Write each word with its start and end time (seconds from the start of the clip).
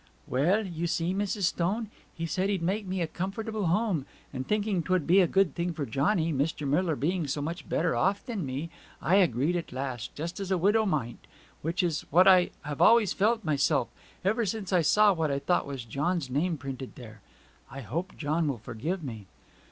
'Well, 0.25 0.65
you 0.65 0.87
see, 0.87 1.13
Mrs. 1.13 1.43
Stone, 1.43 1.91
he 2.15 2.25
said 2.25 2.49
he'd 2.49 2.63
make 2.63 2.87
me 2.87 3.03
a 3.03 3.05
comfortable 3.07 3.67
home; 3.67 4.07
and 4.33 4.47
thinking 4.47 4.81
'twould 4.81 5.05
be 5.05 5.19
a 5.19 5.27
good 5.27 5.53
thing 5.53 5.73
for 5.73 5.85
Johnny, 5.85 6.33
Mr. 6.33 6.67
Miller 6.67 6.95
being 6.95 7.27
so 7.27 7.39
much 7.39 7.69
better 7.69 7.95
off 7.95 8.25
than 8.25 8.43
me, 8.43 8.71
I 8.99 9.17
agreed 9.17 9.55
at 9.55 9.71
last, 9.71 10.15
just 10.15 10.39
as 10.39 10.49
a 10.49 10.57
widow 10.57 10.87
might 10.87 11.19
which 11.61 11.83
is 11.83 12.03
what 12.09 12.27
I 12.27 12.49
have 12.63 12.81
always 12.81 13.13
felt 13.13 13.43
myself; 13.45 13.89
ever 14.25 14.43
since 14.43 14.73
I 14.73 14.81
saw 14.81 15.13
what 15.13 15.29
I 15.29 15.37
thought 15.37 15.67
was 15.67 15.85
John's 15.85 16.31
name 16.31 16.57
printed 16.57 16.95
there. 16.95 17.21
I 17.69 17.81
hope 17.81 18.17
John 18.17 18.47
will 18.47 18.57
forgive 18.57 19.03
me!' 19.03 19.27